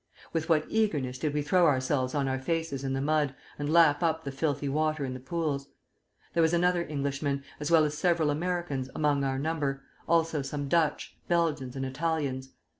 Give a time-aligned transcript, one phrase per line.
[0.33, 4.01] With what eagerness did we throw ourselves on our faces in the mud, and lap
[4.01, 5.67] up the filthy water in the pools!
[6.33, 11.15] There was another Englishman, as well as several Americans, among our number, also some Dutch,
[11.29, 12.49] Belgians, and Italians.